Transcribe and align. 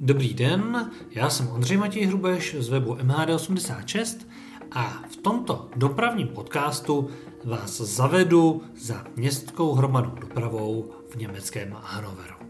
Dobrý 0.00 0.34
den, 0.34 0.90
já 1.10 1.30
jsem 1.30 1.48
Ondřej 1.48 1.76
Matěj 1.76 2.04
Hrubeš 2.04 2.56
z 2.58 2.68
webu 2.68 2.94
MHD86 2.94 4.16
a 4.72 5.02
v 5.10 5.16
tomto 5.16 5.68
dopravním 5.76 6.28
podcastu 6.28 7.10
vás 7.44 7.80
zavedu 7.80 8.62
za 8.76 9.04
městskou 9.16 9.72
hromadnou 9.72 10.14
dopravou 10.20 10.90
v 11.10 11.16
německém 11.16 11.76
Hannoveru. 11.80 12.47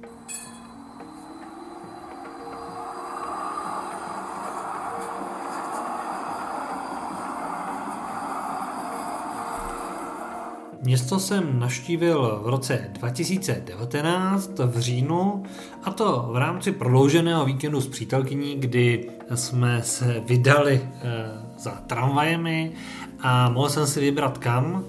Město 10.88 11.18
jsem 11.18 11.58
navštívil 11.58 12.40
v 12.42 12.48
roce 12.48 12.90
2019 12.92 14.58
v 14.58 14.78
říjnu 14.78 15.42
a 15.82 15.90
to 15.90 16.28
v 16.32 16.36
rámci 16.36 16.72
prodlouženého 16.72 17.44
víkendu 17.44 17.80
s 17.80 17.88
přítelkyní, 17.88 18.54
kdy 18.56 19.10
jsme 19.34 19.82
se 19.82 20.22
vydali 20.26 20.80
eh, 20.82 21.02
za 21.58 21.70
tramvajemi 21.70 22.72
a 23.20 23.50
mohl 23.50 23.68
jsem 23.68 23.86
si 23.86 24.00
vybrat 24.00 24.38
kam, 24.38 24.84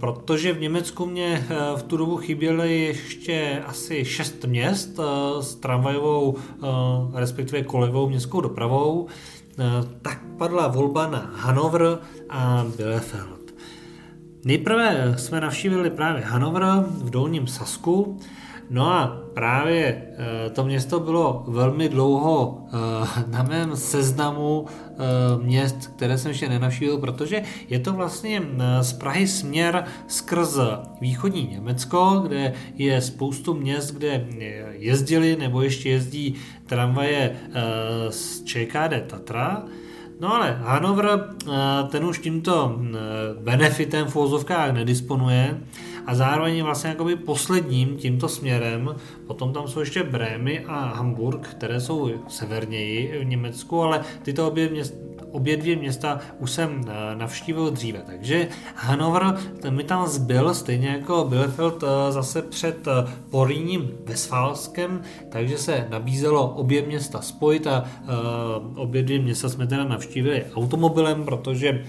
protože 0.00 0.52
v 0.52 0.60
Německu 0.60 1.06
mě 1.06 1.46
eh, 1.48 1.56
v 1.76 1.82
tu 1.82 1.96
dobu 1.96 2.16
chyběly 2.16 2.80
ještě 2.80 3.62
asi 3.66 4.04
šest 4.04 4.44
měst 4.44 4.98
eh, 4.98 5.42
s 5.42 5.54
tramvajovou, 5.54 6.36
respektive 7.14 7.62
kolejovou 7.62 8.08
městskou 8.08 8.40
dopravou, 8.40 9.06
tak 10.02 10.22
padla 10.38 10.68
volba 10.68 11.06
na 11.06 11.30
Hanover 11.36 11.98
a 12.30 12.66
Bielefeld. 12.76 13.35
Nejprve 14.46 15.14
jsme 15.16 15.40
navštívili 15.40 15.90
právě 15.90 16.22
Hanover 16.22 16.62
v 16.88 17.10
Dolním 17.10 17.46
Sasku, 17.46 18.18
no 18.70 18.92
a 18.92 19.22
právě 19.34 19.84
eh, 19.86 20.50
to 20.50 20.64
město 20.64 21.00
bylo 21.00 21.44
velmi 21.48 21.88
dlouho 21.88 22.66
eh, 22.66 23.24
na 23.26 23.42
mém 23.42 23.76
seznamu 23.76 24.66
eh, 24.66 24.94
měst, 25.42 25.86
které 25.96 26.18
jsem 26.18 26.28
ještě 26.28 26.48
nenavštívil, 26.48 26.98
protože 26.98 27.42
je 27.68 27.78
to 27.78 27.92
vlastně 27.92 28.42
z 28.80 28.92
Prahy 28.92 29.28
směr 29.28 29.84
skrz 30.06 30.58
východní 31.00 31.48
Německo, 31.52 32.22
kde 32.26 32.52
je 32.74 33.00
spoustu 33.00 33.54
měst, 33.54 33.90
kde 33.90 34.26
jezdili 34.70 35.36
nebo 35.36 35.62
ještě 35.62 35.90
jezdí 35.90 36.34
tramvaje 36.66 37.36
z 38.10 38.44
ČKD 38.44 39.06
Tatra, 39.06 39.62
No 40.20 40.34
ale 40.34 40.58
Hanover 40.60 41.08
eh, 41.10 41.52
ten 41.88 42.04
už 42.04 42.18
tímto 42.18 42.80
eh, 42.80 42.96
benefitem 43.40 44.06
v 44.06 44.16
úvozovkách 44.16 44.72
nedisponuje 44.72 45.60
a 46.06 46.14
zároveň 46.14 46.56
je 46.56 46.62
vlastně 46.62 46.90
jakoby 46.90 47.16
posledním 47.16 47.96
tímto 47.96 48.28
směrem. 48.28 48.94
Potom 49.26 49.52
tam 49.52 49.68
jsou 49.68 49.80
ještě 49.80 50.02
Brémy 50.02 50.64
a 50.64 50.84
Hamburg, 50.84 51.48
které 51.48 51.80
jsou 51.80 52.10
severněji 52.28 53.18
v 53.20 53.24
Německu, 53.24 53.82
ale 53.82 54.00
tyto 54.22 54.48
obě 54.48 54.68
města 54.68 55.06
obě 55.36 55.56
dvě 55.56 55.76
města 55.76 56.20
už 56.38 56.50
jsem 56.50 56.80
eh, 56.88 57.16
navštívil 57.16 57.70
dříve, 57.70 58.02
takže 58.06 58.48
Hanover 58.74 59.38
mi 59.70 59.84
tam 59.84 60.06
zbyl, 60.06 60.54
stejně 60.54 60.88
jako 60.88 61.24
Bielefeld 61.24 61.82
eh, 61.82 62.12
zase 62.12 62.42
před 62.42 62.88
eh, 62.88 63.12
Poríním 63.30 63.90
Vesfálskem, 64.04 65.02
takže 65.28 65.58
se 65.58 65.86
nabízelo 65.90 66.48
obě 66.48 66.82
města 66.82 67.20
spojit 67.20 67.66
a 67.66 67.84
obě 68.74 69.02
dvě 69.02 69.18
města 69.18 69.48
jsme 69.48 69.66
teda 69.66 69.84
navštívili 69.84 70.44
automobilem, 70.54 71.24
protože 71.24 71.84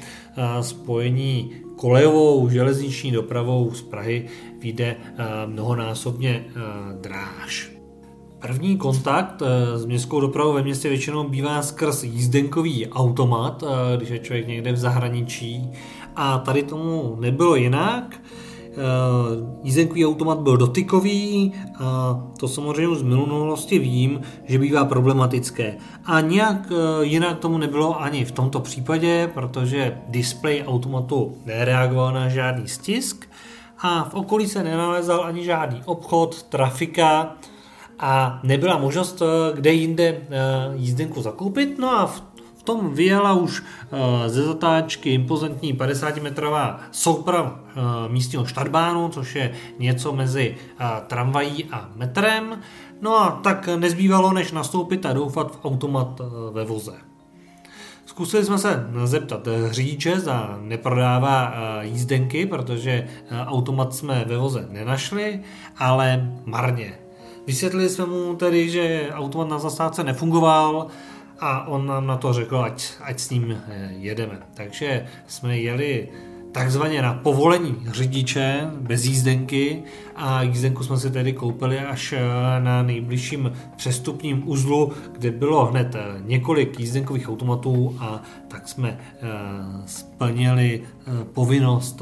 spojení 0.62 1.52
kolejovou 1.76 2.50
železniční 2.50 3.12
dopravou 3.12 3.72
z 3.72 3.82
Prahy 3.82 4.28
vyjde 4.60 4.96
mnohonásobně 5.46 6.46
dráž. 7.02 7.77
První 8.40 8.78
kontakt 8.78 9.42
eh, 9.42 9.78
s 9.78 9.86
městskou 9.86 10.20
dopravou 10.20 10.54
ve 10.54 10.64
městě 10.64 10.90
většinou 10.90 11.24
bývá 11.24 11.62
skrz 11.62 12.04
jízdenkový 12.04 12.88
automat, 12.88 13.64
eh, 13.64 13.98
když 13.98 14.10
je 14.10 14.20
člověk 14.20 14.48
někde 14.48 14.72
v 14.72 14.78
zahraničí. 14.78 15.72
A 16.16 16.38
tady 16.38 16.64
tomu 16.64 17.18
nebylo 17.20 17.56
jinak. 17.56 18.22
Eh, 18.72 18.78
jízdenkový 19.64 20.06
automat 20.06 20.40
byl 20.40 20.58
dotykový 20.58 21.54
a 21.80 22.20
to 22.40 22.48
samozřejmě 22.48 22.96
z 22.96 23.02
minulosti 23.02 23.80
vím, 23.80 24.22
že 24.46 24.60
bývá 24.60 24.86
problematické. 24.86 25.76
A 26.06 26.22
nějak 26.22 26.72
jinak 27.02 27.40
tomu 27.40 27.58
nebylo 27.58 28.02
ani 28.02 28.26
v 28.26 28.32
tomto 28.32 28.60
případě, 28.60 29.30
protože 29.34 29.98
displej 30.08 30.64
automatu 30.68 31.38
nereagoval 31.46 32.14
na 32.14 32.30
žádný 32.30 32.68
stisk 32.68 33.30
a 33.80 34.04
v 34.04 34.14
okolí 34.14 34.48
se 34.48 34.64
nenalezal 34.64 35.24
ani 35.24 35.44
žádný 35.44 35.82
obchod, 35.86 36.44
trafika, 36.44 37.36
a 38.00 38.40
nebyla 38.44 38.78
možnost 38.78 39.22
eh, 39.22 39.56
kde 39.56 39.74
jinde 39.74 40.04
eh, 40.04 40.22
jízdenku 40.76 41.22
zakoupit, 41.22 41.80
no 41.80 42.00
a 42.00 42.06
v 42.06 42.64
tom 42.64 42.94
vyjela 42.94 43.34
už 43.34 43.64
eh, 43.64 44.30
ze 44.30 44.44
zatáčky 44.44 45.14
impozantní 45.14 45.74
50-metrová 45.74 46.80
souprava 46.92 47.60
místního 48.08 48.46
štarbánu, 48.46 49.10
což 49.10 49.36
je 49.36 49.54
něco 49.80 50.12
mezi 50.12 50.56
tramvají 51.08 51.66
a 51.66 51.90
metrem. 51.96 52.62
No 53.02 53.18
a 53.18 53.32
tak 53.44 53.70
nezbývalo, 53.76 54.34
než 54.34 54.52
nastoupit 54.52 55.06
a 55.06 55.14
doufat 55.14 55.56
v 55.56 55.66
automat 55.66 56.22
ve 56.52 56.64
voze. 56.66 56.94
Zkusili 58.06 58.46
jsme 58.46 58.58
se 58.58 58.88
zeptat 59.04 59.48
řidiče, 59.70 60.20
za 60.20 60.58
neprodává 60.62 61.54
jízdenky, 61.82 62.46
protože 62.46 63.08
automat 63.46 63.94
jsme 63.94 64.26
ve 64.28 64.38
voze 64.38 64.68
nenašli, 64.70 65.40
ale 65.78 66.34
marně. 66.46 67.07
Vysvětlili 67.48 67.90
jsme 67.90 68.06
mu 68.06 68.36
tedy, 68.36 68.70
že 68.70 69.10
automat 69.12 69.50
na 69.50 69.60
zastávce 69.60 70.04
nefungoval 70.04 70.88
a 71.40 71.68
on 71.68 71.86
nám 71.86 72.08
na 72.08 72.18
to 72.18 72.34
řekl, 72.34 72.58
ať, 72.58 72.92
ať 73.02 73.20
s 73.20 73.30
ním 73.30 73.58
eh, 73.68 73.90
jedeme. 73.98 74.40
Takže 74.54 75.06
jsme 75.28 75.58
jeli 75.58 76.10
takzvaně 76.52 77.02
na 77.02 77.14
povolení 77.14 77.76
řidiče 77.92 78.68
bez 78.80 79.06
jízdenky 79.06 79.84
a 80.16 80.42
jízdenku 80.42 80.84
jsme 80.84 80.98
si 80.98 81.12
tedy 81.12 81.34
koupili 81.34 81.80
až 81.80 82.14
eh, 82.14 82.20
na 82.60 82.84
nejbližším 82.84 83.52
přestupním 83.78 84.50
uzlu, 84.50 84.92
kde 85.12 85.32
bylo 85.32 85.66
hned 85.66 85.96
eh, 85.96 86.00
několik 86.26 86.80
jízdenkových 86.80 87.30
automatů 87.30 87.98
a 88.00 88.24
tak 88.48 88.68
jsme 88.68 89.00
splnili 89.86 90.84
povinnost 91.34 92.02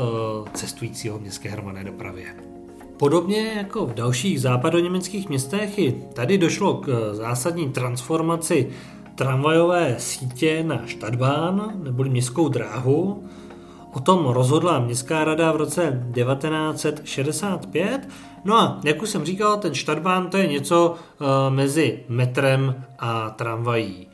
cestujícího 0.54 1.20
městské 1.20 1.50
hromadné 1.50 1.84
dopravě. 1.84 2.55
Podobně 2.98 3.54
jako 3.58 3.86
v 3.86 3.94
dalších 3.94 4.42
západoněmeckých 4.42 5.30
městech 5.30 5.80
i 5.80 6.04
tady 6.14 6.38
došlo 6.38 6.74
k 6.74 7.14
zásadní 7.14 7.70
transformaci 7.70 8.70
tramvajové 9.16 9.96
sítě 10.00 10.64
na 10.64 10.82
Stadtbahn, 10.88 11.62
neboli 11.84 12.10
městskou 12.10 12.50
dráhu. 12.50 13.24
O 13.94 14.00
tom 14.00 14.26
rozhodla 14.26 14.80
městská 14.80 15.24
rada 15.24 15.52
v 15.52 15.56
roce 15.56 16.04
1965. 16.14 18.10
No 18.46 18.56
a 18.56 18.80
jak 18.84 19.02
už 19.02 19.10
jsem 19.10 19.26
říkal, 19.26 19.58
ten 19.58 19.76
Stadtbahn 19.76 20.28
to 20.28 20.38
je 20.38 20.48
něco 20.48 20.90
uh, 20.92 21.28
mezi 21.56 22.00
metrem 22.10 22.84
a 23.00 23.30
tramvají. 23.30 24.08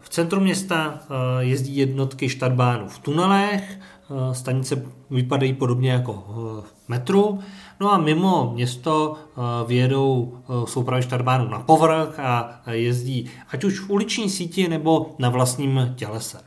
V 0.00 0.08
centru 0.08 0.40
města 0.40 0.88
uh, 0.90 1.16
jezdí 1.38 1.76
jednotky 1.76 2.28
Stadtbahnu 2.28 2.88
v 2.88 2.98
tunelech, 2.98 3.78
uh, 4.08 4.32
stanice 4.32 4.82
vypadají 5.10 5.54
podobně 5.54 5.92
jako 5.92 6.24
v 6.66 6.88
metru 6.88 7.40
No 7.80 7.92
a 7.92 7.98
mimo 7.98 8.52
město 8.54 9.16
eh, 9.68 9.74
eh, 9.74 10.66
soupravy 10.66 11.02
štarbánů 11.02 11.48
na 11.48 11.58
povrch 11.58 12.18
a 12.18 12.62
jezdí 12.70 13.30
ať 13.48 13.64
už 13.64 13.80
v 13.80 13.90
uliční 13.90 14.30
síti 14.30 14.68
nebo 14.68 15.14
na 15.18 15.28
vlastním 15.28 15.94
tělese. 15.96 16.40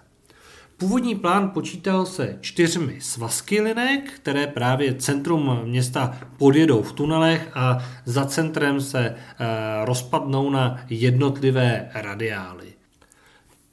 Původní 0.78 1.16
plán 1.16 1.50
počítal 1.50 2.06
se 2.06 2.38
čtyřmi 2.42 3.02
svazky 3.02 3.62
linek, 3.62 4.12
které 4.12 4.48
právě 4.48 4.94
centrum 4.94 5.60
města 5.64 6.18
podjedou 6.38 6.82
v 6.82 6.94
tunelech 6.94 7.50
a 7.54 7.78
za 8.06 8.26
centrem 8.26 8.82
se 8.82 9.00
eh, 9.00 9.16
rozpadnou 9.86 10.50
na 10.50 10.80
jednotlivé 10.90 11.90
radiály. 11.94 12.81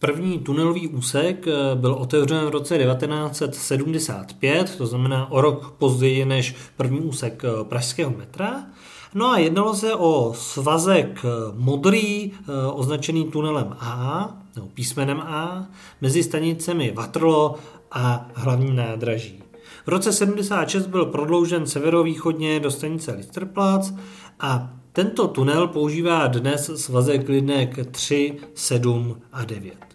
První 0.00 0.38
tunelový 0.38 0.88
úsek 0.88 1.46
eh, 1.48 1.74
byl 1.74 1.92
otevřen 1.92 2.46
v 2.46 2.48
roce 2.48 2.78
1975, 2.78 4.76
to 4.76 4.86
znamená 4.86 5.30
o 5.30 5.40
rok 5.40 5.74
později 5.78 6.24
než 6.24 6.54
první 6.76 7.00
úsek 7.00 7.42
eh, 7.44 7.64
pražského 7.64 8.14
metra. 8.18 8.64
No 9.14 9.30
a 9.30 9.38
jednalo 9.38 9.74
se 9.74 9.94
o 9.94 10.32
svazek 10.36 11.24
eh, 11.24 11.28
modrý, 11.54 12.32
označený 12.72 13.24
tunelem 13.24 13.76
A, 13.80 14.30
nebo 14.56 14.68
písmenem 14.68 15.20
A, 15.20 15.66
mezi 16.00 16.22
stanicemi 16.22 16.92
Vatrlo 16.96 17.54
a 17.92 18.28
hlavním 18.34 18.76
nádraží. 18.76 19.42
V 19.86 19.88
roce 19.88 20.12
76 20.12 20.86
byl 20.86 21.06
prodloužen 21.06 21.66
severovýchodně 21.66 22.60
do 22.60 22.70
stanice 22.70 23.12
Listerplatz 23.12 23.92
a 24.40 24.70
tento 24.92 25.28
tunel 25.28 25.68
používá 25.68 26.26
dnes 26.26 26.70
svazek 26.74 27.28
linek 27.28 27.86
3, 27.90 28.38
7 28.54 29.20
a 29.32 29.44
9. 29.44 29.87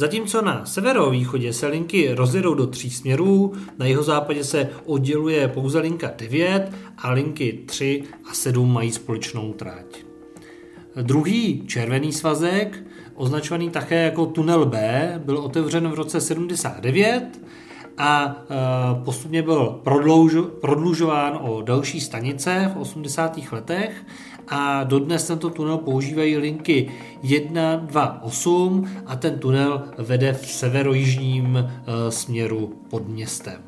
Zatímco 0.00 0.42
na 0.42 0.66
severovýchodě 0.66 1.52
se 1.52 1.66
linky 1.66 2.14
rozjedou 2.14 2.54
do 2.54 2.66
tří 2.66 2.90
směrů, 2.90 3.52
na 3.78 3.86
jeho 3.86 4.02
západě 4.02 4.44
se 4.44 4.68
odděluje 4.86 5.48
pouze 5.48 5.78
linka 5.78 6.10
9 6.16 6.72
a 6.98 7.10
linky 7.10 7.62
3 7.66 8.02
a 8.30 8.34
7 8.34 8.72
mají 8.72 8.92
společnou 8.92 9.52
tráť. 9.52 10.04
Druhý 11.02 11.66
červený 11.66 12.12
svazek, 12.12 12.84
označovaný 13.14 13.70
také 13.70 14.04
jako 14.04 14.26
tunel 14.26 14.66
B, 14.66 15.12
byl 15.24 15.38
otevřen 15.38 15.88
v 15.88 15.94
roce 15.94 16.20
79 16.20 17.40
a 17.98 18.36
postupně 19.04 19.42
byl 19.42 19.80
prodlužován 20.60 21.38
o 21.42 21.62
další 21.62 22.00
stanice 22.00 22.70
v 22.74 22.80
80. 22.80 23.38
letech 23.52 24.04
a 24.50 24.84
dodnes 24.84 25.26
tento 25.26 25.50
tunel 25.50 25.78
používají 25.78 26.36
linky 26.36 26.90
1, 27.22 27.76
2, 27.76 28.22
8 28.22 28.88
a 29.06 29.16
ten 29.16 29.38
tunel 29.38 29.82
vede 29.98 30.32
v 30.32 30.46
severojižním 30.46 31.56
e, 31.56 32.10
směru 32.10 32.82
pod 32.90 33.08
městem. 33.08 33.62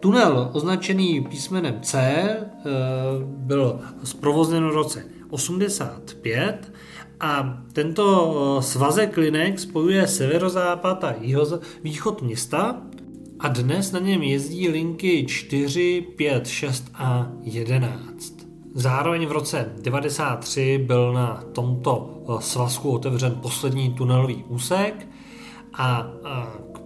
Tunel 0.00 0.50
označený 0.52 1.20
písmenem 1.20 1.80
C 1.82 1.98
e, 1.98 2.46
byl 3.22 3.80
zprovozněn 4.04 4.68
v 4.68 4.74
roce 4.74 5.04
85 5.30 6.72
a 7.20 7.62
tento 7.72 8.58
e, 8.58 8.62
svazek 8.62 9.16
linek 9.16 9.58
spojuje 9.58 10.06
severozápad 10.06 11.04
a 11.04 11.14
východ 11.82 12.22
města 12.22 12.82
a 13.38 13.48
dnes 13.48 13.92
na 13.92 13.98
něm 13.98 14.22
jezdí 14.22 14.68
linky 14.68 15.26
4, 15.28 16.06
5, 16.16 16.46
6 16.46 16.84
a 16.94 17.32
11. 17.42 18.35
Zároveň 18.78 19.26
v 19.26 19.32
roce 19.32 19.72
93 19.82 20.78
byl 20.78 21.12
na 21.12 21.44
tomto 21.52 22.10
eh, 22.28 22.42
svazku 22.42 22.90
otevřen 22.90 23.34
poslední 23.34 23.90
tunelový 23.94 24.44
úsek 24.48 25.08
a 25.74 26.06
k 26.72 26.80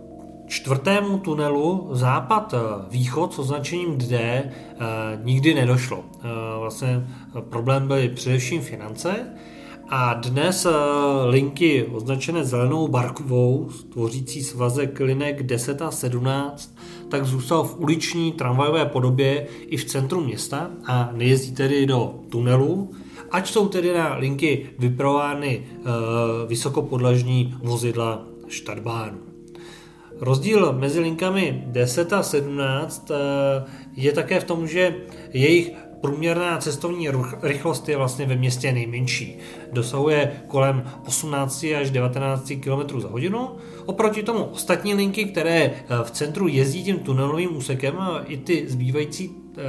čtvrtému 0.47 1.19
tunelu 1.19 1.89
západ-východ 1.93 3.31
eh, 3.31 3.35
s 3.35 3.39
označením 3.39 3.99
D 3.99 4.17
eh, 4.17 4.51
nikdy 5.23 5.55
nedošlo. 5.55 6.05
Vlastně 6.59 7.07
problém 7.41 7.89
byly 7.89 8.09
především 8.09 8.61
finance 8.61 9.27
a 9.91 10.15
dnes 10.15 10.67
linky 11.27 11.85
označené 11.85 12.45
zelenou 12.45 12.89
barkovou, 12.89 13.69
tvořící 13.93 14.43
svazek 14.43 15.01
linek 15.01 15.43
10 15.43 15.83
a 15.83 15.91
17, 15.91 16.77
tak 17.09 17.25
zůstal 17.25 17.65
v 17.65 17.81
uliční 17.81 18.33
tramvajové 18.33 18.87
podobě 18.87 19.47
i 19.67 19.77
v 19.77 19.85
centru 19.85 20.21
města 20.21 20.71
a 20.87 21.11
nejezdí 21.13 21.53
tedy 21.53 21.87
do 21.87 22.15
tunelu, 22.29 22.91
ať 23.31 23.51
jsou 23.51 23.69
tedy 23.69 23.95
na 23.95 24.17
linky 24.17 24.67
vyprovány 24.79 25.67
e, 25.67 25.83
vysokopodlažní 26.47 27.55
vozidla 27.63 28.27
Stadtbahn. 28.49 29.19
Rozdíl 30.21 30.73
mezi 30.73 31.01
linkami 31.01 31.65
10 31.67 32.13
a 32.13 32.23
17 32.23 33.11
e, 33.11 33.15
je 33.97 34.13
také 34.13 34.41
v 34.41 34.45
tom, 34.45 34.67
že 34.67 34.97
jejich 35.33 35.73
průměrná 36.01 36.59
cestovní 36.59 37.09
rychlost 37.43 37.89
je 37.89 37.97
vlastně 37.97 38.27
ve 38.27 38.37
městě 38.37 38.73
nejmenší. 38.73 39.39
Dosahuje 39.73 40.33
kolem 40.47 40.85
18 41.07 41.67
až 41.81 41.91
19 41.91 42.53
km 42.61 43.01
za 43.01 43.09
hodinu. 43.09 43.51
Oproti 43.87 44.23
tomu 44.23 44.45
ostatní 44.45 44.95
linky, 44.95 45.25
které 45.25 45.63
eh, 45.63 45.75
v 46.05 46.11
centru 46.11 46.49
jezdí 46.49 46.85
tím 46.85 46.99
tunelovým 46.99 47.57
úsekem, 47.57 47.99
i 48.27 48.37
ty 48.37 48.65
zbývající 48.69 49.31
eh, 49.31 49.61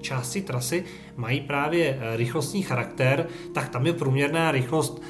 části 0.00 0.42
trasy 0.42 0.84
mají 1.16 1.40
právě 1.40 1.98
eh, 2.00 2.16
rychlostní 2.16 2.62
charakter, 2.62 3.26
tak 3.54 3.68
tam 3.68 3.86
je 3.86 3.92
průměrná 3.92 4.50
rychlost 4.50 5.02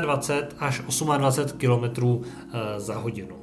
25 0.00 0.56
až 0.58 0.82
28 1.16 1.58
km 1.58 2.24
za 2.78 2.94
hodinu. 2.94 3.41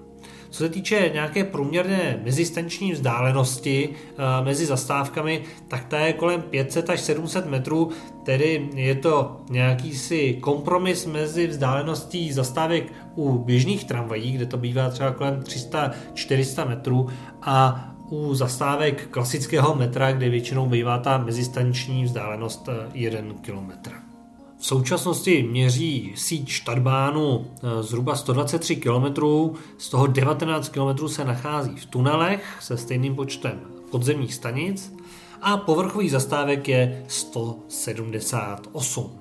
Co 0.49 0.63
se 0.63 0.69
týče 0.69 1.09
nějaké 1.13 1.43
průměrné 1.43 2.19
mezistanční 2.23 2.91
vzdálenosti 2.91 3.89
eh, 3.89 4.43
mezi 4.43 4.65
zastávkami, 4.65 5.43
tak 5.67 5.85
ta 5.85 5.99
je 5.99 6.13
kolem 6.13 6.41
500 6.41 6.89
až 6.89 7.01
700 7.01 7.45
metrů, 7.45 7.91
tedy 8.23 8.69
je 8.73 8.95
to 8.95 9.41
nějaký 9.49 9.97
si 9.97 10.33
kompromis 10.33 11.05
mezi 11.05 11.47
vzdáleností 11.47 12.33
zastávek 12.33 12.93
u 13.15 13.37
běžných 13.37 13.83
tramvají, 13.83 14.31
kde 14.31 14.45
to 14.45 14.57
bývá 14.57 14.89
třeba 14.89 15.11
kolem 15.11 15.39
300-400 15.39 16.67
metrů 16.67 17.09
a 17.41 17.85
u 18.09 18.33
zastávek 18.33 19.07
klasického 19.07 19.75
metra, 19.75 20.11
kde 20.11 20.29
většinou 20.29 20.65
bývá 20.65 20.97
ta 20.97 21.17
mezistaniční 21.17 22.03
vzdálenost 22.03 22.69
1 22.93 23.19
eh, 23.19 23.33
km. 23.41 24.08
V 24.59 24.65
současnosti 24.65 25.43
měří 25.43 26.13
síť 26.15 26.49
Štadbánu 26.49 27.45
eh, 27.45 27.83
zhruba 27.83 28.15
123 28.15 28.75
km, 28.75 29.05
z 29.77 29.89
toho 29.89 30.07
19 30.07 30.69
km 30.69 31.07
se 31.07 31.25
nachází 31.25 31.75
v 31.75 31.85
tunelech 31.85 32.57
se 32.61 32.77
stejným 32.77 33.15
počtem 33.15 33.59
podzemních 33.91 34.33
stanic 34.33 34.93
a 35.41 35.57
povrchových 35.57 36.11
zastávek 36.11 36.67
je 36.67 37.03
178. 37.07 39.11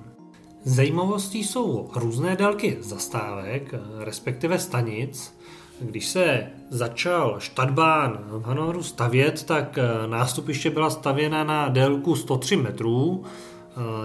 Zajímavostí 0.63 1.43
jsou 1.43 1.89
různé 1.95 2.35
délky 2.35 2.77
zastávek, 2.81 3.73
eh, 3.73 3.79
respektive 4.05 4.59
stanic. 4.59 5.39
Když 5.81 6.05
se 6.05 6.51
začal 6.69 7.35
Štadbán 7.39 8.19
v 8.27 8.43
Hanoveru 8.43 8.83
stavět, 8.83 9.43
tak 9.43 9.77
eh, 9.77 10.07
nástupiště 10.07 10.69
byla 10.69 10.89
stavěna 10.89 11.43
na 11.43 11.69
délku 11.69 12.15
103 12.15 12.55
metrů, 12.55 13.23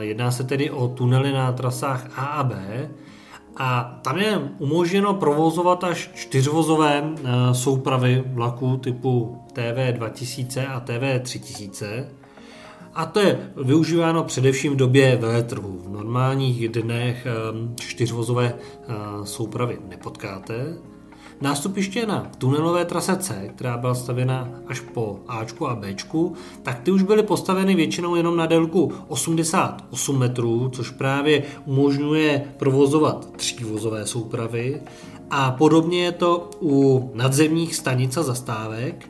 jedná 0.00 0.30
se 0.30 0.44
tedy 0.44 0.70
o 0.70 0.88
tunely 0.88 1.32
na 1.32 1.52
trasách 1.52 2.18
A 2.18 2.24
a 2.24 2.44
B 2.44 2.90
a 3.56 3.98
tam 4.02 4.18
je 4.18 4.38
umožněno 4.58 5.14
provozovat 5.14 5.84
až 5.84 6.10
čtyřvozové 6.14 7.02
eh, 7.04 7.54
soupravy 7.54 8.22
vlaků 8.26 8.76
typu 8.76 9.38
TV2000 9.54 10.70
a 10.70 10.80
TV3000 10.80 12.04
a 12.94 13.06
to 13.06 13.20
je 13.20 13.50
využíváno 13.64 14.24
především 14.24 14.72
v 14.72 14.76
době 14.76 15.16
veletrhu. 15.16 15.82
V 15.86 15.88
normálních 15.88 16.68
dnech 16.68 17.26
eh, 17.26 17.32
čtyřvozové 17.80 18.54
soupravy 19.24 19.78
nepotkáte. 19.88 20.76
Nástupiště 21.40 22.06
na 22.06 22.30
tunelové 22.38 22.84
trase 22.84 23.16
C, 23.16 23.50
která 23.56 23.76
byla 23.78 23.94
stavěna 23.94 24.48
až 24.66 24.80
po 24.80 25.20
Ačku 25.28 25.68
a 25.68 25.74
Bčku, 25.74 26.34
tak 26.62 26.80
ty 26.80 26.90
už 26.90 27.02
byly 27.02 27.22
postaveny 27.22 27.74
většinou 27.74 28.14
jenom 28.14 28.36
na 28.36 28.46
délku 28.46 28.92
88 29.08 30.18
metrů, 30.18 30.68
což 30.68 30.90
právě 30.90 31.42
umožňuje 31.66 32.44
provozovat 32.56 33.32
třívozové 33.36 34.06
soupravy. 34.06 34.80
A 35.30 35.50
podobně 35.50 36.04
je 36.04 36.12
to 36.12 36.50
u 36.62 37.10
nadzemních 37.14 37.74
stanic 37.74 38.16
a 38.16 38.22
zastávek, 38.22 39.08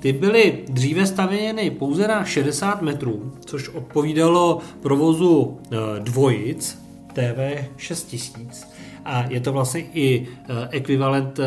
ty 0.00 0.12
byly 0.12 0.64
dříve 0.68 1.06
stavěny 1.06 1.70
pouze 1.70 2.08
na 2.08 2.24
60 2.24 2.82
metrů, 2.82 3.32
což 3.44 3.68
odpovídalo 3.68 4.58
provozu 4.82 5.58
eh, 5.70 5.76
dvojic 6.00 6.78
TV 7.14 7.64
6000 7.76 8.75
a 9.06 9.24
je 9.28 9.40
to 9.40 9.52
vlastně 9.52 9.80
i 9.80 10.26
eh, 10.48 10.68
ekvivalent 10.70 11.38
eh, 11.38 11.44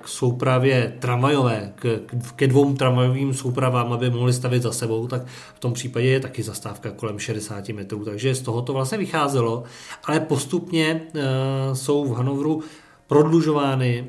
k 0.00 0.08
soupravě 0.08 0.96
tramvajové, 0.98 1.72
k, 1.74 2.00
ke 2.36 2.46
dvou 2.46 2.74
tramvajovým 2.74 3.34
soupravám, 3.34 3.92
aby 3.92 4.10
mohli 4.10 4.32
stavit 4.32 4.62
za 4.62 4.72
sebou, 4.72 5.06
tak 5.06 5.22
v 5.54 5.58
tom 5.58 5.72
případě 5.72 6.06
je 6.06 6.20
taky 6.20 6.42
zastávka 6.42 6.90
kolem 6.90 7.18
60 7.18 7.68
metrů, 7.68 8.04
takže 8.04 8.34
z 8.34 8.42
toho 8.42 8.62
to 8.62 8.72
vlastně 8.72 8.98
vycházelo, 8.98 9.62
ale 10.04 10.20
postupně 10.20 11.00
uh, 11.14 11.20
jsou 11.72 12.04
v 12.04 12.16
Hanovru 12.16 12.62
prodlužovány 13.06 14.06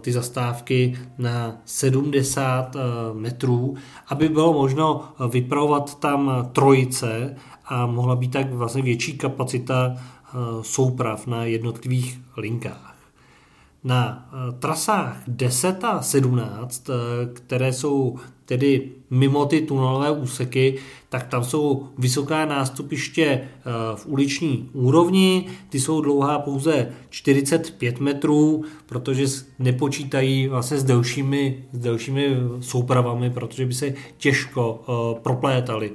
ty 0.00 0.12
zastávky 0.12 0.98
na 1.18 1.56
70 1.64 2.74
uh, 2.74 2.80
metrů, 3.20 3.74
aby 4.08 4.28
bylo 4.28 4.52
možno 4.52 5.04
vypravovat 5.30 6.00
tam 6.00 6.48
trojice 6.52 7.36
a 7.64 7.86
mohla 7.86 8.16
být 8.16 8.32
tak 8.32 8.52
vlastně 8.52 8.82
větší 8.82 9.18
kapacita 9.18 9.96
Eh, 9.96 10.15
souprav 10.62 11.26
na 11.26 11.44
jednotlivých 11.44 12.20
linkách. 12.36 12.96
Na 13.84 14.28
eh, 14.32 14.52
trasách 14.58 15.22
10 15.28 15.84
a 15.84 16.02
17, 16.02 16.90
eh, 16.90 16.94
které 17.32 17.72
jsou 17.72 18.16
tedy 18.44 18.92
mimo 19.10 19.46
ty 19.46 19.60
tunelové 19.60 20.10
úseky, 20.10 20.78
tak 21.08 21.26
tam 21.26 21.44
jsou 21.44 21.88
vysoká 21.98 22.46
nástupiště 22.46 23.48
v 23.94 24.06
uliční 24.06 24.70
úrovni, 24.72 25.46
ty 25.68 25.80
jsou 25.80 26.00
dlouhá 26.00 26.38
pouze 26.38 26.92
45 27.10 28.00
metrů, 28.00 28.64
protože 28.86 29.24
nepočítají 29.58 30.48
vlastně 30.48 30.78
s 30.78 30.84
delšími, 30.84 31.64
s 31.72 31.78
delšími 31.78 32.36
soupravami, 32.60 33.30
protože 33.30 33.66
by 33.66 33.74
se 33.74 33.94
těžko 34.16 34.84
proplétali 35.22 35.92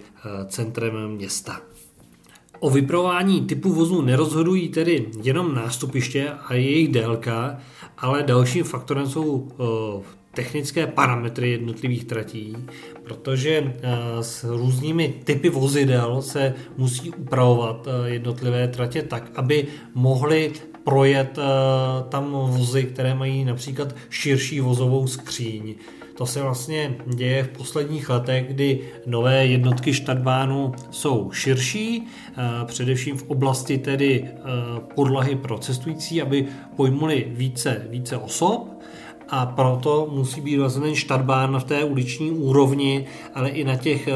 centrem 0.48 1.08
města. 1.08 1.71
O 2.64 2.70
vyprování 2.70 3.42
typu 3.42 3.74
vozu 3.74 4.02
nerozhodují 4.02 4.70
tedy 4.70 5.06
jenom 5.24 5.56
nástupiště 5.56 6.30
a 6.30 6.54
jejich 6.54 6.88
délka, 6.88 7.58
ale 7.98 8.24
dalším 8.24 8.64
faktorem 8.64 9.08
jsou 9.08 9.48
technické 10.34 10.88
parametry 10.88 11.52
jednotlivých 11.52 12.06
tratí, 12.06 12.58
protože 13.04 13.74
s 14.22 14.44
různými 14.44 15.14
typy 15.24 15.50
vozidel 15.50 16.22
se 16.22 16.54
musí 16.78 17.10
upravovat 17.10 17.88
jednotlivé 18.06 18.68
tratě 18.68 19.02
tak, 19.02 19.32
aby 19.36 19.68
mohly 19.96 20.52
projet 20.84 21.40
tam 22.10 22.32
vozy, 22.32 22.84
které 22.84 23.16
mají 23.16 23.46
například 23.46 23.96
širší 24.10 24.60
vozovou 24.60 25.08
skříň. 25.08 25.76
To 26.22 26.28
se 26.28 26.42
vlastně 26.42 26.96
děje 27.06 27.44
v 27.44 27.58
posledních 27.58 28.10
letech, 28.10 28.48
kdy 28.48 28.80
nové 29.06 29.46
jednotky 29.46 29.94
Stadtbahnu 29.94 30.72
jsou 30.92 31.32
širší, 31.32 32.08
především 32.66 33.18
v 33.18 33.24
oblasti 33.28 33.78
tedy 33.78 34.30
podlahy 34.96 35.36
pro 35.36 35.58
cestující, 35.58 36.22
aby 36.22 36.48
pojmuli 36.76 37.28
více, 37.30 37.88
více 37.90 38.18
osob 38.18 38.82
a 39.32 39.46
proto 39.46 40.10
musí 40.12 40.42
být 40.42 40.58
vlastně 40.58 40.82
ten 40.82 40.96
štarbán 40.96 41.60
v 41.60 41.64
té 41.64 41.84
uliční 41.84 42.32
úrovni, 42.32 43.06
ale 43.34 43.50
i 43.50 43.64
na 43.64 43.76
těch 43.76 44.08
eh, 44.08 44.14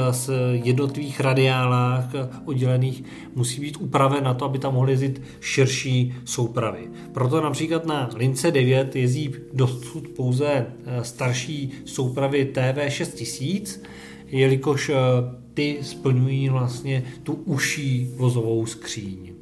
jednotlivých 0.52 1.20
radiálách 1.20 2.16
eh, 2.16 2.30
oddělených 2.46 3.04
musí 3.36 3.62
být 3.62 3.78
upraven 3.80 4.24
na 4.24 4.34
to, 4.34 4.46
aby 4.46 4.60
tam 4.60 4.74
mohly 4.74 4.92
jezdit 4.92 5.22
širší 5.40 6.14
soupravy. 6.26 6.90
Proto 7.12 7.42
například 7.42 7.86
na 7.86 8.10
lince 8.16 8.52
9 8.52 8.96
jezdí 8.96 9.36
dosud 9.54 10.08
pouze 10.08 10.48
eh, 10.48 11.04
starší 11.04 11.72
soupravy 11.86 12.46
TV 12.46 12.90
6000, 12.90 13.84
jelikož 14.28 14.92
ty 15.54 15.78
splňují 15.82 16.50
vlastně 16.50 17.04
tu 17.24 17.34
uší 17.34 18.12
vozovou 18.16 18.66
skříň. 18.66 19.34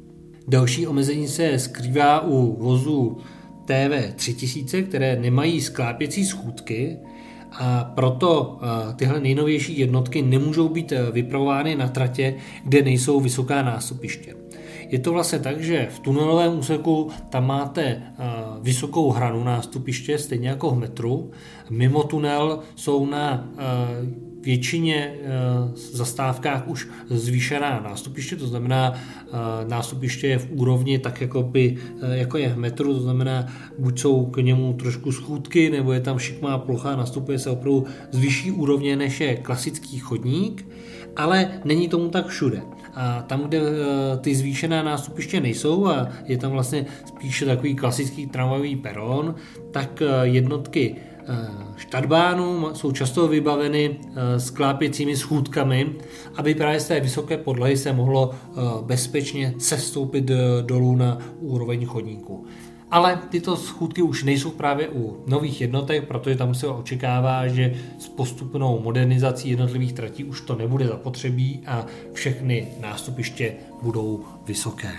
Další 0.48 0.86
omezení 0.86 1.28
se 1.28 1.58
skrývá 1.58 2.20
u 2.20 2.56
vozu 2.62 3.18
TV3000, 3.66 4.82
které 4.82 5.16
nemají 5.16 5.60
sklápěcí 5.60 6.24
schůdky 6.24 6.96
a 7.52 7.84
proto 7.94 8.60
tyhle 8.96 9.20
nejnovější 9.20 9.78
jednotky 9.78 10.22
nemůžou 10.22 10.68
být 10.68 10.92
e, 10.92 11.10
vypravovány 11.10 11.76
na 11.76 11.88
tratě, 11.88 12.34
kde 12.64 12.82
nejsou 12.82 13.20
vysoká 13.20 13.62
nástupiště. 13.62 14.34
Je 14.94 15.00
to 15.00 15.12
vlastně 15.12 15.38
tak, 15.38 15.60
že 15.60 15.88
v 15.90 15.98
tunelovém 15.98 16.58
úseku 16.58 17.10
tam 17.28 17.46
máte 17.46 17.82
e, 17.82 18.02
vysokou 18.62 19.10
hranu 19.10 19.44
nástupiště, 19.44 20.18
stejně 20.18 20.48
jako 20.48 20.70
v 20.70 20.78
metru. 20.78 21.30
Mimo 21.70 22.02
tunel 22.02 22.58
jsou 22.76 23.06
na 23.06 23.48
e, 23.58 24.24
většině 24.44 25.14
eh, 25.14 25.28
zastávkách 25.74 26.68
už 26.68 26.88
zvýšená 27.10 27.80
nástupiště, 27.80 28.36
to 28.36 28.46
znamená 28.46 28.92
eh, 28.94 29.30
nástupiště 29.68 30.26
je 30.26 30.38
v 30.38 30.48
úrovni 30.50 30.98
tak 30.98 31.20
jako, 31.20 31.42
by, 31.42 31.76
eh, 32.02 32.16
jako 32.16 32.38
je 32.38 32.48
v 32.48 32.58
metru, 32.58 32.94
to 32.94 33.00
znamená 33.00 33.46
buď 33.78 34.00
jsou 34.00 34.26
k 34.26 34.36
němu 34.36 34.72
trošku 34.72 35.12
schůdky, 35.12 35.70
nebo 35.70 35.92
je 35.92 36.00
tam 36.00 36.18
šikmá 36.18 36.58
plocha, 36.58 36.96
nastupuje 36.96 37.38
se 37.38 37.50
opravdu 37.50 37.84
z 38.10 38.18
vyšší 38.18 38.50
úrovně 38.50 38.96
než 38.96 39.20
je 39.20 39.36
klasický 39.36 39.98
chodník, 39.98 40.66
ale 41.16 41.50
není 41.64 41.88
tomu 41.88 42.08
tak 42.08 42.26
všude. 42.26 42.62
A 42.94 43.22
tam, 43.22 43.42
kde 43.42 43.60
ty 44.20 44.34
zvýšená 44.34 44.82
nástupiště 44.82 45.40
nejsou 45.40 45.86
a 45.86 46.08
je 46.24 46.38
tam 46.38 46.52
vlastně 46.52 46.86
spíše 47.06 47.46
takový 47.46 47.74
klasický 47.74 48.26
tramvajový 48.26 48.76
peron, 48.76 49.34
tak 49.70 50.02
jednotky 50.22 50.96
Eh, 51.28 51.48
štadbánů 51.76 52.74
jsou 52.74 52.92
často 52.92 53.28
vybaveny 53.28 53.96
sklápěcími 54.38 55.16
schůdkami, 55.16 55.92
aby 56.34 56.54
právě 56.54 56.80
z 56.80 56.88
té 56.88 57.00
vysoké 57.00 57.36
podlahy 57.36 57.76
se 57.76 57.92
mohlo 57.92 58.34
bezpečně 58.82 59.54
sestoupit 59.58 60.30
dolů 60.62 60.96
na 60.96 61.18
úroveň 61.40 61.86
chodníku. 61.86 62.46
Ale 62.94 63.20
tyto 63.28 63.56
schůdky 63.56 64.02
už 64.02 64.24
nejsou 64.24 64.50
právě 64.50 64.88
u 64.88 65.16
nových 65.26 65.60
jednotek, 65.60 66.08
protože 66.08 66.36
tam 66.36 66.54
se 66.54 66.66
očekává, 66.66 67.48
že 67.48 67.74
s 67.98 68.08
postupnou 68.08 68.80
modernizací 68.80 69.50
jednotlivých 69.50 69.92
tratí 69.92 70.24
už 70.24 70.40
to 70.40 70.56
nebude 70.56 70.86
zapotřebí 70.86 71.60
a 71.66 71.86
všechny 72.12 72.68
nástupiště 72.80 73.54
budou 73.82 74.24
vysoké. 74.46 74.92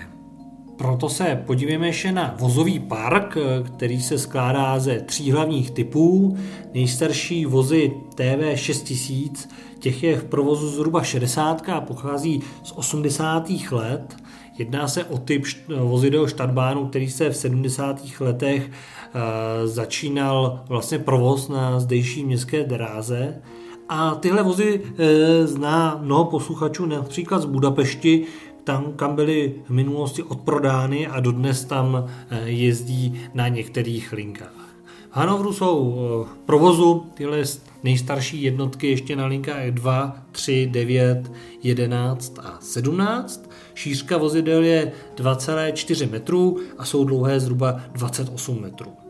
Proto 0.76 1.08
se 1.08 1.42
podívejme 1.46 1.86
ještě 1.86 2.12
na 2.12 2.36
vozový 2.38 2.78
park, 2.78 3.36
který 3.76 4.02
se 4.02 4.18
skládá 4.18 4.78
ze 4.78 5.00
tří 5.00 5.32
hlavních 5.32 5.70
typů. 5.70 6.36
Nejstarší 6.74 7.46
vozy 7.46 7.92
TV 8.14 8.58
6000, 8.58 9.48
těch 9.78 10.02
je 10.02 10.16
v 10.16 10.24
provozu 10.24 10.68
zhruba 10.68 11.02
60 11.02 11.68
a 11.68 11.80
pochází 11.80 12.42
z 12.62 12.72
80. 12.72 13.50
let. 13.70 14.16
Jedná 14.58 14.88
se 14.88 15.04
o 15.04 15.18
typ 15.18 15.44
vozidel 15.68 16.28
Stadtbahnu, 16.28 16.86
který 16.86 17.10
se 17.10 17.30
v 17.30 17.36
70. 17.36 18.00
letech 18.20 18.70
eh, 18.70 19.66
začínal 19.66 20.64
vlastně 20.68 20.98
provoz 20.98 21.48
na 21.48 21.80
zdejší 21.80 22.24
městské 22.24 22.64
dráze. 22.64 23.42
A 23.88 24.14
tyhle 24.14 24.42
vozy 24.42 24.80
e, 24.98 25.46
zná 25.46 25.98
mnoho 26.02 26.24
posluchačů 26.24 26.86
například 26.86 27.38
z 27.42 27.44
Budapešti, 27.44 28.26
tam, 28.64 28.92
kam 28.92 29.16
byly 29.16 29.54
v 29.66 29.70
minulosti 29.70 30.22
odprodány 30.22 31.06
a 31.06 31.20
dodnes 31.20 31.64
tam 31.64 32.06
eh, 32.30 32.40
jezdí 32.44 33.20
na 33.34 33.48
některých 33.48 34.12
linkách. 34.12 34.65
V 35.10 35.16
Hanovru 35.16 35.52
jsou 35.52 35.92
v 35.92 36.26
eh, 36.26 36.36
provozu 36.46 37.06
tyhle 37.14 37.42
nejstarší 37.82 38.42
jednotky 38.42 38.86
ještě 38.86 39.16
na 39.16 39.26
linkách 39.26 39.70
2, 39.70 40.16
3, 40.32 40.68
9, 40.72 41.32
11 41.62 42.38
a 42.42 42.58
17. 42.60 43.50
Šířka 43.74 44.16
vozidel 44.16 44.62
je 44.62 44.92
2,4 45.16 46.10
metrů 46.10 46.58
a 46.78 46.84
jsou 46.84 47.04
dlouhé 47.04 47.40
zhruba 47.40 47.80
28 47.92 48.62
metrů. 48.62 49.05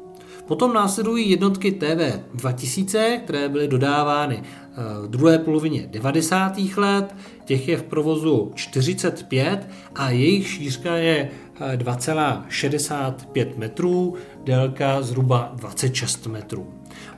Potom 0.47 0.73
následují 0.73 1.31
jednotky 1.31 1.73
TV 1.73 2.21
2000, 2.35 3.21
které 3.25 3.49
byly 3.49 3.69
dodávány 3.69 4.43
eh, 4.43 5.07
v 5.07 5.09
druhé 5.09 5.39
polovině 5.39 5.89
90. 5.91 6.59
let. 6.77 7.15
Těch 7.45 7.69
je 7.69 7.77
v 7.77 7.83
provozu 7.83 8.53
45 8.55 9.69
a 9.95 10.11
jejich 10.11 10.49
šířka 10.49 10.97
je 10.97 11.31
2,65 11.77 13.25
eh, 13.37 13.47
metrů, 13.57 14.15
délka 14.45 15.03
zhruba 15.03 15.53
26 15.55 16.27
metrů. 16.27 16.67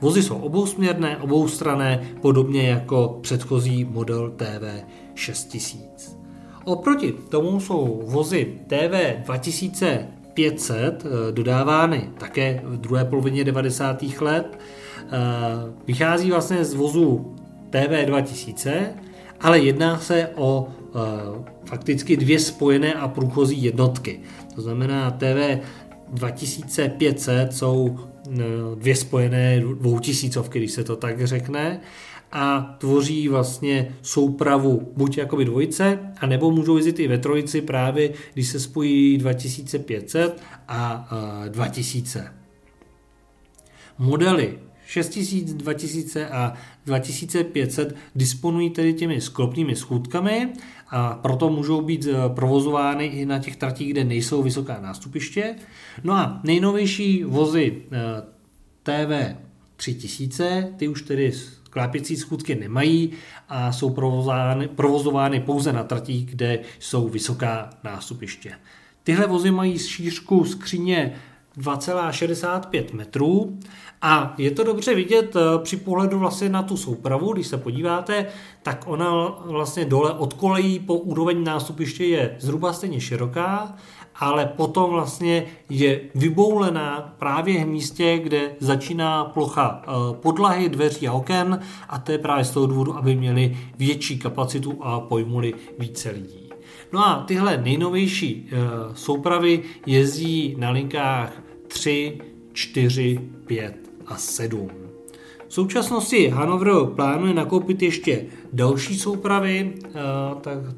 Vozy 0.01 0.23
jsou 0.23 0.35
obousměrné, 0.35 1.17
oboustrané, 1.17 2.07
podobně 2.21 2.69
jako 2.69 3.19
předchozí 3.21 3.85
model 3.85 4.31
TV 4.35 4.85
6000. 5.15 6.17
Oproti 6.65 7.11
tomu 7.29 7.59
jsou 7.59 8.01
vozy 8.05 8.59
TV 8.67 9.25
2000 9.25 10.07
500 10.39 11.05
eh, 11.05 11.31
dodávány 11.31 12.09
také 12.17 12.61
v 12.63 12.77
druhé 12.77 13.05
polovině 13.05 13.43
90. 13.43 14.03
let. 14.21 14.59
Eh, 14.97 15.09
vychází 15.87 16.31
vlastně 16.31 16.65
z 16.65 16.73
vozu 16.73 17.35
TV 17.69 18.05
2000, 18.05 18.93
ale 19.41 19.59
jedná 19.59 19.99
se 19.99 20.29
o 20.35 20.67
eh, 20.67 20.99
fakticky 21.65 22.17
dvě 22.17 22.39
spojené 22.39 22.93
a 22.93 23.07
průchozí 23.07 23.63
jednotky. 23.63 24.19
To 24.55 24.61
znamená 24.61 25.11
TV 25.11 25.59
2500 26.13 27.53
jsou 27.53 27.99
dvě 28.75 28.95
spojené 28.95 29.59
dvoutisícovky, 29.59 30.59
když 30.59 30.71
se 30.71 30.83
to 30.83 30.95
tak 30.95 31.27
řekne 31.27 31.79
a 32.31 32.75
tvoří 32.79 33.27
vlastně 33.27 33.95
soupravu 34.01 34.93
buď 34.97 35.17
jakoby 35.17 35.45
dvojice, 35.45 35.99
a 36.19 36.25
nebo 36.25 36.51
můžou 36.51 36.77
jezdit 36.77 36.99
i 36.99 37.07
ve 37.07 37.17
trojici 37.17 37.61
právě, 37.61 38.13
když 38.33 38.47
se 38.47 38.59
spojí 38.59 39.17
2500 39.17 40.41
a 40.67 41.09
2000. 41.49 42.33
Modely 43.97 44.59
6000, 44.89 45.53
2000 45.53 46.29
a 46.29 46.53
2500 46.85 47.95
disponují 48.15 48.69
tedy 48.69 48.93
těmi 48.93 49.21
sklopnými 49.21 49.75
schůdkami 49.75 50.49
a 50.89 51.13
proto 51.13 51.49
můžou 51.49 51.81
být 51.81 52.07
e, 52.07 52.29
provozovány 52.29 53.05
i 53.05 53.25
na 53.25 53.39
těch 53.39 53.55
tratích, 53.55 53.91
kde 53.91 54.03
nejsou 54.03 54.43
vysoká 54.43 54.79
nástupiště. 54.81 55.55
No 56.03 56.13
a 56.13 56.41
nejnovější 56.43 57.23
vozy 57.23 57.81
e, 57.91 58.21
TV 58.83 59.35
3000, 59.75 60.73
ty 60.77 60.87
už 60.87 61.01
tedy 61.01 61.31
Klápěcí 61.69 62.17
schůdky 62.17 62.55
nemají 62.55 63.11
a 63.49 63.71
jsou 63.71 63.89
provozovány, 63.89 64.67
provozovány 64.67 65.39
pouze 65.39 65.73
na 65.73 65.83
tratích, 65.83 66.25
kde 66.25 66.59
jsou 66.79 67.09
vysoká 67.09 67.69
nástupiště. 67.83 68.53
Tyhle 69.03 69.27
vozy 69.27 69.51
mají 69.51 69.79
šířku 69.79 70.45
skříně 70.45 71.15
2,65 71.57 72.93
metrů 72.93 73.59
a 74.01 74.33
je 74.37 74.51
to 74.51 74.63
dobře 74.63 74.95
vidět 74.95 75.35
eh, 75.35 75.39
při 75.63 75.77
pohledu 75.77 76.19
vlastně 76.19 76.49
na 76.49 76.63
tu 76.63 76.77
soupravu, 76.77 77.33
když 77.33 77.47
se 77.47 77.57
podíváte, 77.57 78.25
tak 78.63 78.83
ona 78.87 79.11
vlastně 79.45 79.85
dole 79.85 80.13
od 80.13 80.33
kolejí 80.33 80.79
po 80.79 80.95
úroveň 80.95 81.43
nástupiště 81.43 82.05
je 82.05 82.35
zhruba 82.39 82.73
stejně 82.73 83.01
široká 83.01 83.75
ale 84.19 84.45
potom 84.45 84.89
vlastně 84.89 85.45
je 85.69 86.01
vyboulená 86.15 87.15
právě 87.19 87.65
v 87.65 87.67
místě, 87.67 88.19
kde 88.23 88.51
začíná 88.59 89.25
plocha 89.25 89.81
eh, 89.83 89.91
podlahy, 90.13 90.69
dveří 90.69 91.07
a 91.07 91.13
oken 91.13 91.59
a 91.89 91.99
to 91.99 92.11
je 92.11 92.17
právě 92.17 92.45
z 92.45 92.51
toho 92.51 92.67
důvodu, 92.67 92.97
aby 92.97 93.15
měli 93.15 93.57
větší 93.77 94.19
kapacitu 94.19 94.77
a 94.81 94.99
pojmuli 94.99 95.53
více 95.79 96.11
lidí. 96.11 96.49
No 96.93 97.07
a 97.07 97.23
tyhle 97.27 97.57
nejnovější 97.57 98.49
eh, 98.51 98.55
soupravy 98.93 99.63
jezdí 99.85 100.55
na 100.57 100.69
linkách 100.69 101.33
3, 101.67 102.17
4, 102.53 103.19
5 103.45 103.75
a 104.07 104.15
7. 104.15 104.88
V 105.49 105.53
současnosti 105.53 106.29
Hanover 106.29 106.95
plánuje 106.95 107.33
nakoupit 107.33 107.81
ještě 107.81 108.25
další 108.53 108.97
soupravy, 108.97 109.73
eh, 109.85 109.89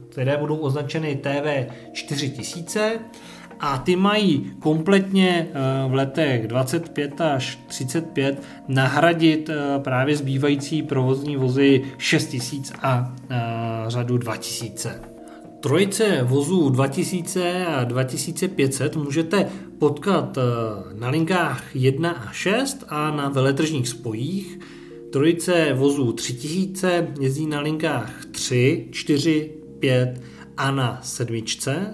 které 0.09 0.37
budou 0.37 0.55
označeny 0.55 1.15
TV 1.15 1.67
4000 1.93 2.99
a 3.59 3.77
ty 3.77 3.95
mají 3.95 4.51
kompletně 4.59 5.47
eh, 5.49 5.89
v 5.89 5.93
letech 5.93 6.47
25 6.47 7.21
až 7.21 7.59
35 7.67 8.43
nahradit 8.67 9.49
eh, 9.49 9.79
právě 9.79 10.15
zbývající 10.15 10.83
provozní 10.83 11.35
vozy 11.35 11.83
6000 11.97 12.73
a 12.81 13.13
řadu 13.87 14.17
2000. 14.17 15.01
Trojice 15.59 16.23
vozů 16.23 16.69
2000 16.69 17.65
a 17.65 17.83
2500 17.83 18.95
můžete 18.95 19.49
potkat 19.81 20.37
na 20.93 21.09
linkách 21.09 21.75
1 21.75 22.11
a 22.11 22.31
6 22.31 22.85
a 22.87 23.11
na 23.11 23.29
veletržních 23.29 23.87
spojích. 23.87 24.59
Trojice 25.11 25.73
vozů 25.73 26.13
3000 26.13 27.07
jezdí 27.19 27.45
na 27.45 27.59
linkách 27.59 28.25
3, 28.31 28.87
4, 28.91 29.51
5 29.79 30.21
a 30.57 30.71
na 30.71 30.99
sedmičce. 31.03 31.93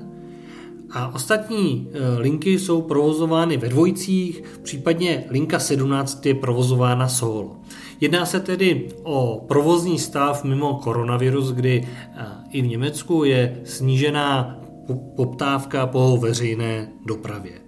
A 0.91 1.15
ostatní 1.15 1.87
e, 1.93 2.19
linky 2.19 2.59
jsou 2.59 2.81
provozovány 2.81 3.57
ve 3.57 3.69
dvojicích, 3.69 4.43
případně 4.63 5.25
linka 5.29 5.59
17 5.59 6.25
je 6.25 6.35
provozována 6.35 7.07
solo. 7.07 7.55
Jedná 8.01 8.25
se 8.25 8.39
tedy 8.39 8.89
o 9.03 9.45
provozní 9.47 9.99
stav 9.99 10.43
mimo 10.43 10.73
koronavirus, 10.73 11.51
kdy 11.51 11.87
e, 11.87 12.25
i 12.51 12.61
v 12.61 12.67
Německu 12.67 13.23
je 13.23 13.61
snížená 13.63 14.59
poptávka 15.15 15.87
po 15.87 16.17
veřejné 16.17 16.91
dopravě. 17.05 17.66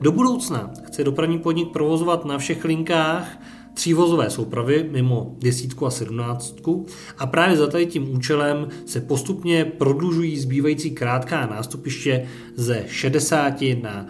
Do 0.00 0.12
budoucna 0.12 0.70
chce 0.84 1.04
dopravní 1.04 1.38
podnik 1.38 1.68
provozovat 1.68 2.24
na 2.24 2.38
všech 2.38 2.64
linkách 2.64 3.38
třívozové 3.74 4.30
soupravy 4.30 4.88
mimo 4.90 5.36
desítku 5.38 5.86
a 5.86 5.90
sedmnáctku 5.90 6.86
a 7.18 7.26
právě 7.26 7.56
za 7.56 7.66
tady 7.66 7.86
tím 7.86 8.14
účelem 8.14 8.68
se 8.86 9.00
postupně 9.00 9.64
prodlužují 9.64 10.38
zbývající 10.38 10.90
krátká 10.90 11.46
nástupiště 11.46 12.28
ze 12.56 12.84
60 12.86 13.54
na 13.82 14.06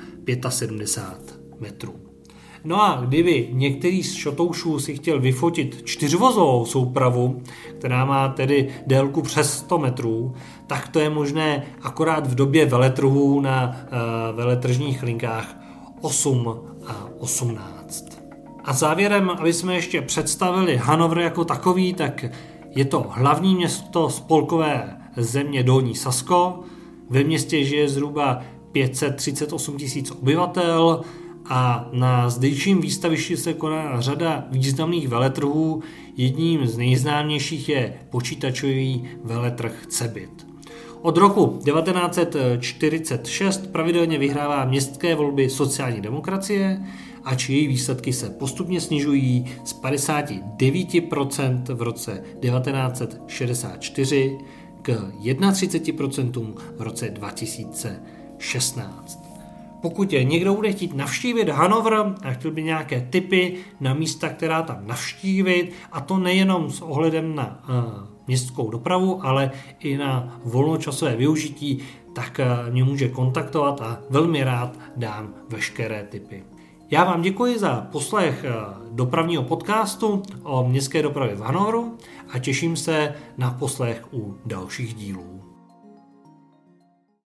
75 0.49 1.61
metrů. 1.61 1.95
No 2.65 2.83
a 2.83 3.05
kdyby 3.07 3.49
některý 3.53 4.03
z 4.03 4.15
šotoušů 4.15 4.79
si 4.79 4.95
chtěl 4.95 5.21
vyfotit 5.21 5.83
čtyřvozovou 5.85 6.67
soupravu, 6.67 7.43
která 7.79 8.05
má 8.05 8.29
tedy 8.29 8.69
délku 8.87 9.23
přes 9.23 9.59
100 9.59 9.79
metrů, 9.79 10.35
tak 10.67 10.89
to 10.89 11.01
je 11.01 11.11
možné 11.11 11.63
akorát 11.83 12.27
v 12.27 12.35
době 12.35 12.67
veletrhů 12.67 13.41
na 13.41 13.69
uh, 13.69 14.37
veletržních 14.37 15.03
linkách 15.03 15.60
8 16.01 16.61
a 16.87 17.09
18. 17.19 18.05
A 18.65 18.73
závěrem, 18.73 19.31
aby 19.31 19.53
jsme 19.53 19.75
ještě 19.75 20.03
představili 20.03 20.77
Hanover 20.77 21.19
jako 21.19 21.45
takový, 21.45 21.95
tak 21.95 22.25
je 22.77 22.85
to 22.85 23.07
hlavní 23.11 23.55
město 23.55 24.11
spolkové 24.11 24.97
země 25.17 25.63
Dolní 25.63 25.95
Sasko. 25.95 26.61
Ve 27.11 27.25
městě 27.25 27.65
žije 27.65 27.89
zhruba 27.89 28.43
538 28.73 29.77
tisíc 29.77 30.11
obyvatel 30.11 31.01
a 31.49 31.89
na 31.93 32.31
zdejším 32.31 32.81
výstavišti 32.81 33.37
se 33.37 33.55
koná 33.55 34.01
řada 34.01 34.45
významných 34.51 35.09
veletrhů. 35.09 35.83
Jedním 36.17 36.67
z 36.67 36.77
nejznámějších 36.77 37.69
je 37.69 37.95
počítačový 38.11 39.09
veletrh 39.25 39.87
Cebit. 39.89 40.50
Od 41.03 41.17
roku 41.17 41.59
1946 41.65 43.73
pravidelně 43.73 44.19
vyhrává 44.19 44.65
městské 44.65 45.15
volby 45.15 45.51
sociální 45.51 46.01
demokracie, 46.01 46.81
ač 47.25 47.49
její 47.49 47.67
výsledky 47.67 48.13
se 48.13 48.31
postupně 48.31 48.81
snižují 48.81 49.45
z 49.65 49.83
59% 49.83 51.75
v 51.75 51.83
roce 51.83 52.23
1964 52.41 54.39
k 54.83 54.89
31% 54.89 56.55
v 56.77 56.83
roce 56.83 57.11
2016. 57.11 59.30
Pokud 59.83 60.13
je 60.13 60.25
někdo 60.25 60.55
bude 60.55 60.73
chtít 60.73 60.95
navštívit 60.95 61.49
Hanover 61.49 61.95
a 62.23 62.31
chtěl 62.31 62.51
by 62.51 62.63
nějaké 62.63 63.07
typy 63.11 63.57
na 63.81 63.95
místa, 63.95 64.29
která 64.29 64.63
tam 64.63 64.87
navštívit, 64.87 65.73
a 65.93 66.01
to 66.01 66.19
nejenom 66.19 66.71
s 66.71 66.81
ohledem 66.81 67.35
na 67.35 67.65
uh, 67.69 67.75
městskou 68.27 68.71
dopravu, 68.71 69.27
ale 69.27 69.51
i 69.81 69.97
na 69.97 70.41
volnočasové 70.45 71.17
využití, 71.17 71.79
tak 72.15 72.41
uh, 72.41 72.73
mě 72.73 72.85
může 72.85 73.09
kontaktovat 73.09 73.81
a 73.81 74.01
velmi 74.11 74.45
rád 74.45 74.79
dám 74.97 75.35
veškeré 75.49 76.03
typy. 76.03 76.45
Já 76.91 77.05
vám 77.05 77.23
děkuji 77.23 77.59
za 77.59 77.89
poslech 77.93 78.45
uh, 78.45 78.95
dopravního 78.97 79.43
podcastu 79.43 80.23
o 80.43 80.69
městské 80.69 81.03
dopravě 81.03 81.35
v 81.35 81.41
Hanoveru 81.41 81.97
a 82.33 82.39
těším 82.39 82.77
se 82.77 83.15
na 83.39 83.51
poslech 83.51 84.05
u 84.13 84.37
dalších 84.47 84.95
dílů. 84.95 85.50